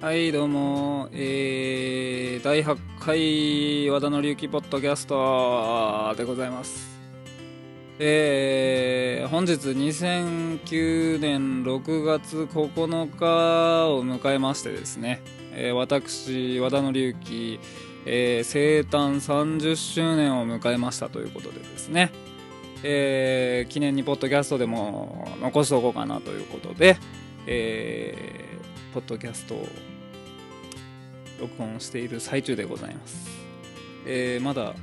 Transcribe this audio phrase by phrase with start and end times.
[0.00, 6.98] はい、どうも、えー、第8回和田の隆起ポッドキャストでございます。
[7.98, 15.20] えー、本日2009年6月9日を迎えましてですね、
[15.52, 17.60] えー私、和田の隆起、
[18.06, 22.10] えー生誕30周年を迎えましたということでですね、
[22.82, 26.96] えー記念にポッドキャストでも残しておこうかなということで、
[27.46, 28.50] えー
[28.94, 29.68] ポッドキャストを
[31.40, 33.28] 録音している最中でございます、
[34.06, 34.74] えーまだ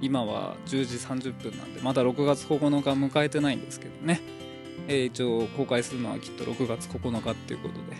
[0.00, 4.20] 今は10時30分なんでまだ6月9日迎えてないんですけどね、
[4.88, 7.96] えー一応公開するのはきっと6月9日っていうことで。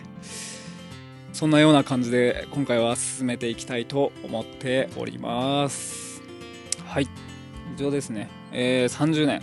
[1.35, 6.21] そんなような感じで今回は進めていきたいと思っております。
[6.85, 7.09] はい。
[7.75, 9.41] 以上ですね、えー30年。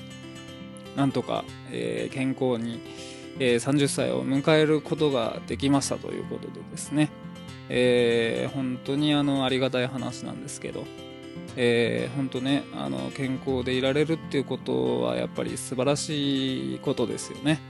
[0.97, 2.81] なんとか、えー健康に、
[3.39, 7.11] えー30歳を迎えることができましたということでですね、
[7.69, 10.85] えー本当にあのありがたい話なんですけど、
[11.57, 17.61] えー本当ねあの健康でいられるっていうことはやっぱり素晴らしいことですよね、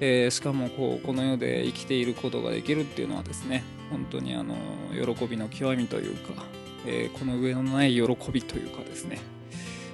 [0.00, 4.54] えーしかもこうこの世で生きていることができるっていうのはですね本当にあの
[4.92, 6.44] 喜びの極みというか、
[6.86, 9.20] えーこの上のない喜びというかですね。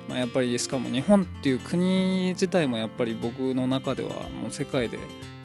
[0.08, 4.98] まあ、やっぱりしかも日本っていう国自体もやっぱり僕の中ではもう世界で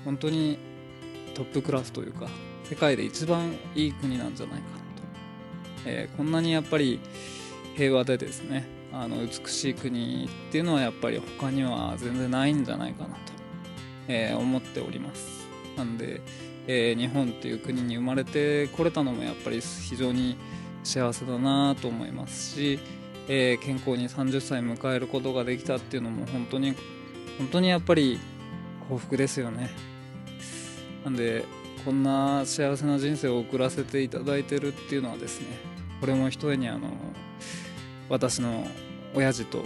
[0.06, 0.60] 本当に
[1.34, 2.28] トップクラスというか
[2.70, 4.82] 世界で一番いい国なんじゃないかなと、
[5.86, 7.00] えーこんなにやっぱり
[7.76, 13.20] 平和でですねあの美しい国っていうのはやっぱり他には全然ないんじゃないかなと、
[14.08, 15.48] えー思っております。
[15.78, 16.22] なんで、
[16.68, 20.38] えー日本っていう国に生まれてこれたのもやっぱり非常に
[20.84, 22.80] 幸せだなと思いますし
[23.28, 26.74] えー健康に30歳迎えることができたっていうのも本当に
[27.38, 28.20] 本当にやっぱり
[28.90, 29.70] 幸福ですよね。
[31.06, 31.46] なんで
[31.84, 35.48] こんな幸せな人生を送らせていただいてるっていうのはですね
[36.00, 36.90] これもひとえにあの
[38.10, 38.68] 私の
[39.16, 39.64] 親父と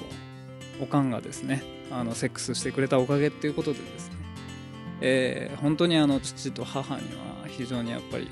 [0.81, 4.15] おかんがですねあのセックスしてくれたおかげっていうことでですね、
[5.01, 8.29] えー本当にあの父と母には非常にやっぱり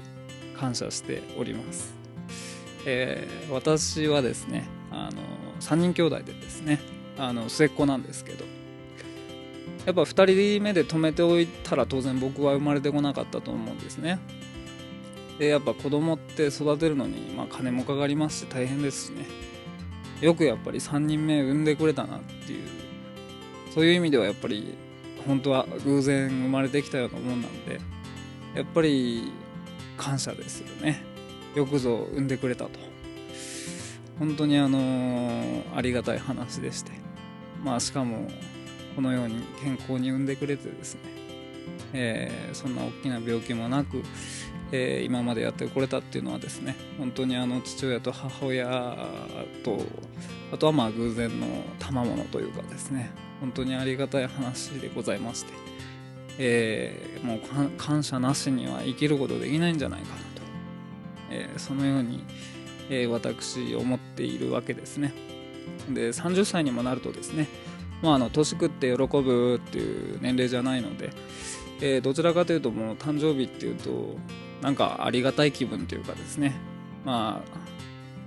[0.58, 1.94] 感謝しております。
[2.86, 5.22] えー私はですねあの
[5.62, 6.80] 3人兄弟でですね
[7.18, 8.46] あの末っ子なんですけど
[9.86, 14.20] やっぱ2人目で止めておいたら当然僕は生まれてこなかったと思うんですね。
[15.40, 19.26] でやっぱ子供って育てるのに、まあ、金もかかりますし大変ですしね。
[20.22, 22.68] よくやっぱり3人目産んでくれたなっていう
[23.74, 24.78] そういう意味ではやっぱり
[25.28, 27.82] 本当は偶然生まれてきたようなもんなんで
[28.56, 29.32] やっぱり
[29.98, 31.04] 感謝ですよね。
[31.56, 32.80] よくぞ産んでくれたと。
[34.20, 36.92] 本当にあのーありがたい話でして。
[37.64, 38.30] まあしかも
[38.96, 41.02] このように健康に産んでくれてですね、
[41.94, 44.04] えーそんな大きな病気もなく、
[44.72, 48.96] えー今までやってこれたっていうのはですね本当にあの父親と母親
[49.64, 49.80] と
[50.52, 51.48] あとはまあ偶然の
[51.80, 55.54] 賜物というかですね本当にありがたい話でございまして、
[56.38, 57.40] えーもう
[57.78, 60.24] 感謝なしには生きることできないんじゃないかなと、
[61.32, 62.24] えそのように、
[62.90, 65.14] え私思っているわけですね。
[65.90, 67.48] で30歳にもなるとですね
[68.04, 71.10] まああの年食って喜ぶっていう年齢じゃないので、
[71.82, 74.16] えーどちらかというともう誕生日っていうと
[74.62, 76.54] なんかありがたい気分というかですね。
[77.04, 77.44] ま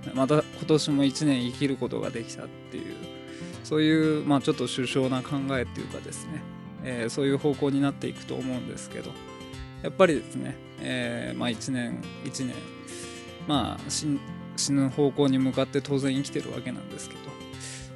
[0.05, 2.95] あまた今年も1年生きることができたっていう
[3.63, 6.41] そういう、まあ、ちょっと首相な考えっていうかですね、
[6.83, 9.11] えーそういう方向になっていくと思うんですけど。
[9.83, 12.55] やっぱりですね、えーまあ、1年1年
[13.47, 17.21] まあ死ぬ方向に向かって当然生きてるわけなんですけど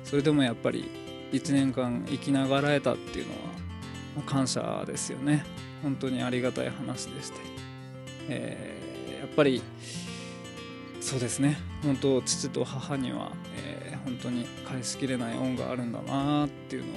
[0.03, 0.89] それでもやっぱり
[1.31, 3.39] 1年間生きながらえたっていうのは
[4.17, 5.45] ま感謝ですよね。
[5.81, 7.39] 本当にありがたい話でして、
[8.29, 9.61] えーやっぱり
[10.99, 11.57] そうですね。
[11.83, 16.95] 本当父と母には、えー本当に返しきれない恩があるんだなっていうのを、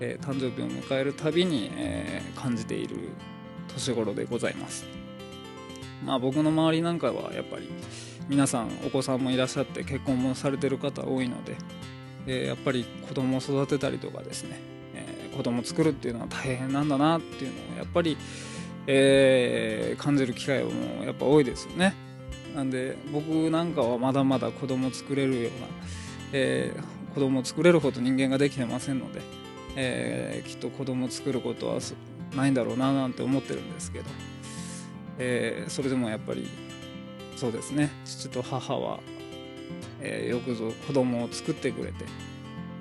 [0.00, 2.96] えー誕生日を迎えるたびに、えー感じている
[3.68, 4.84] 年頃でございます。
[6.04, 7.68] まあ僕の周りなんかはやっぱり
[8.28, 11.56] 皆さんお子さんもいらっしゃって結婚もされてる方多いので、
[12.26, 14.58] えやっぱり子供を育てたりとかですね、
[14.94, 18.16] えー子供を作るっていうのは大変なんだなっていうのをやっぱり、
[18.86, 21.94] えー感じる機会もやっぱ多いですよね。
[22.54, 25.66] なんで僕なんかはまだまだ子供作れるような、
[26.32, 29.20] えー子供作れるほど人間ができてませんので、
[29.76, 31.78] えーきっと子供作ることは
[32.34, 34.04] ないんだろうななんて思ってるんですけど、
[35.18, 36.48] えーそれでもやっぱり
[37.36, 37.90] そうですね。
[38.06, 39.00] 父と母は、
[40.00, 42.04] えーよくぞ子供を作ってくれて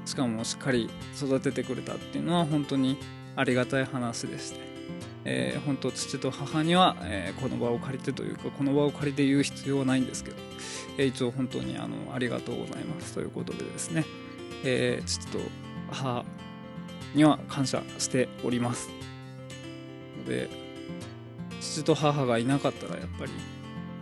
[0.06, 2.98] しかもしっかり育ててくれたっていうのは本当に
[3.36, 4.60] ありがたい話でして、
[5.26, 10.38] えー、本当父と母には、えー、この場を借りてというかこの場を借りて言う必要はないんですけど、
[10.98, 14.06] えー、一応本当にあのありがとうございますということでですね、
[14.64, 15.40] えー、父と
[15.92, 16.24] 母
[17.14, 18.90] には感謝しております。
[20.28, 20.50] で
[21.62, 23.32] 父と母がいなかったらやっぱり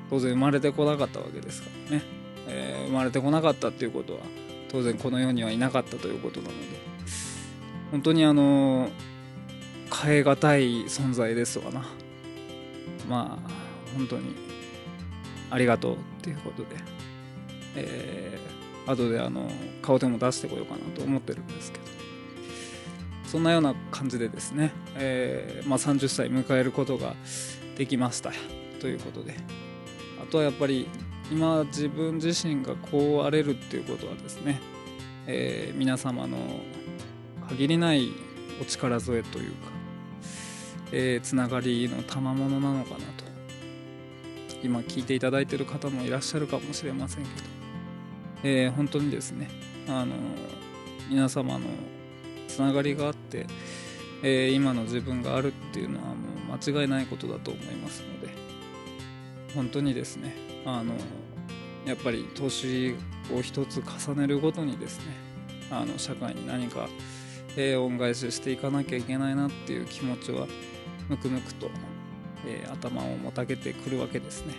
[0.10, 2.04] 当然生まれてこなかったわけですからね、
[2.48, 4.20] えー、生まれてこなかったっていうことは
[4.70, 6.58] 当然この世にはいなかったということなので
[7.92, 8.90] 本当にあの
[10.04, 11.86] 変え難い存在ですわな。
[13.08, 13.50] まあ
[13.96, 14.36] 本当に
[15.52, 16.70] ありがとうっていうことで。
[17.76, 19.50] えー、後であの
[19.82, 21.84] 顔でも出してこようかなと思ってるんですけど。
[23.26, 27.16] そんなような感じでですね、えー、まあ、30歳迎えることが
[27.76, 28.32] できました
[28.80, 29.36] ということで。
[30.22, 30.88] あとはやっぱり
[31.34, 34.62] 今自分自身がこう荒れるっていうことはですね、
[35.26, 36.38] えー、皆様の
[37.50, 38.10] 限りない
[38.62, 39.72] お力添えというか、
[40.92, 43.24] えー、つながりの賜物なのかなと。
[44.64, 47.36] 今聞いていただいてる方もいらっしゃるかもしれませんけど、
[48.44, 49.50] えー、本当にですね
[49.90, 50.16] あの
[51.10, 51.66] 皆様の
[52.48, 53.48] つながりがあって、
[54.22, 56.14] えー、今の自分があるっていうのはも
[56.56, 58.30] う間違いないことだと思いますので
[59.54, 60.36] 本当にですね
[60.66, 60.94] あの
[61.86, 62.96] やっぱり年
[63.34, 65.14] を一つ重ねるごとにですね
[65.72, 66.88] あの社会に何か、
[67.58, 70.48] えー、恩返ししていかなきゃいけないなっていう気持ちは
[71.10, 71.70] むくむくと、
[72.46, 74.54] えー、頭をもたげてくるわけですね。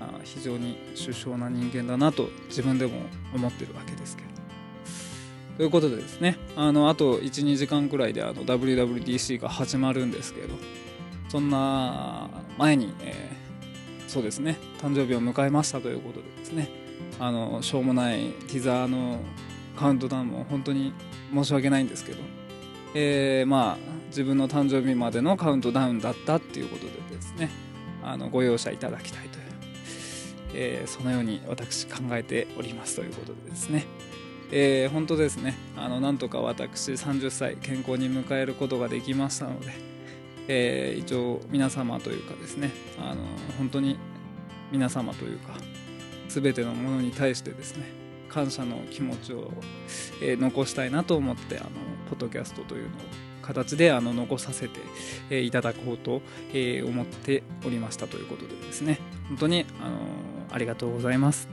[0.00, 3.00] あ非常に首相な人間だなと自分でも
[3.34, 4.36] 思ってるわけですけど。
[5.56, 10.54] ということでですねあのあと12時間くらいであの WWDC が始まるんですけど
[11.30, 12.28] そんな
[12.58, 13.35] 前に、えー、
[14.06, 14.58] そうですね。
[14.80, 16.68] 誕生日を迎えましたということでですね。
[17.18, 19.20] あのしょうもないティザーの
[19.76, 20.92] カウントダウンも本当に
[21.32, 22.18] 申し訳ないんですけど、
[22.94, 27.50] えー、まあ自分の誕生日までのカウントダウンだったっていうことでですね。
[28.02, 29.44] あのご容赦いただきたいという、
[30.54, 33.84] えー、そのように私考えておりますということでですね、
[34.52, 35.56] えー、本当ですね。
[35.76, 39.95] あのなんとか私30歳健康に迎えることができましたので、
[40.48, 43.22] えー、一応皆様というかですねあの
[43.58, 43.98] 本当に
[44.70, 45.54] 皆様というか
[46.28, 47.86] 全てのものに対してですね
[48.28, 49.50] 感謝の気持ちを、
[50.22, 51.70] えー、残したいなと思ってあの
[52.10, 53.00] ポッドキャストというのを
[53.46, 54.80] 形であの残させて、
[55.30, 56.20] えー、いただこうと、
[56.52, 58.98] えー、思っておりましたということでですね。
[59.28, 59.98] 本当に、あの
[60.50, 61.48] ありがとうございます。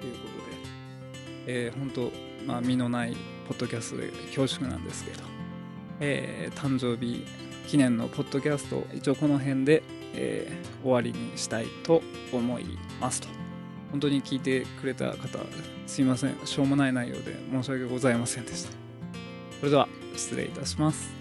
[0.00, 0.18] というこ
[1.44, 2.12] とで、え本当、
[2.46, 3.16] まあ、身のない
[3.46, 5.22] ポッドキャストで恐縮なんですけど、
[6.00, 7.24] え誕生日
[7.68, 9.82] 記念のポッドキャスト一応この辺で、
[10.14, 10.50] え
[10.82, 12.64] 終わりにしたいと思い
[12.98, 13.28] ますと。
[13.90, 15.38] 本当に聞いてくれた方
[15.86, 16.36] すいません。
[16.44, 18.72] しょうもない内容で申し訳ございませんでした。
[19.60, 19.86] それでは
[20.16, 21.17] 失礼いたします。